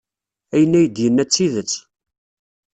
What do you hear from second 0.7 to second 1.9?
ay d-yenna d tidet.